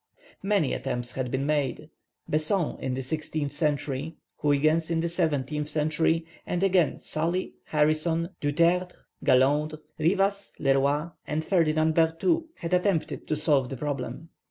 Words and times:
Many 0.41 0.73
attempts 0.73 1.11
had 1.11 1.29
been 1.29 1.45
made. 1.45 1.91
Besson 2.27 2.79
in 2.79 2.95
the 2.95 3.03
sixteenth 3.03 3.51
century, 3.51 4.17
Huyghens 4.41 4.89
in 4.89 4.99
the 4.99 5.07
seventeenth 5.07 5.69
century, 5.69 6.25
and 6.43 6.63
again 6.63 6.97
Sully, 6.97 7.53
Harrison, 7.65 8.29
Dutertre, 8.41 8.95
Gallonde, 9.23 9.77
Rivas, 9.99 10.53
Le 10.57 10.73
Roy, 10.73 11.09
and 11.27 11.45
Ferdinand 11.45 11.93
Berthoud 11.93 12.45
had 12.55 12.73
attempted 12.73 13.27
to 13.27 13.35
solve 13.35 13.69
the 13.69 13.77
problem. 13.77 14.29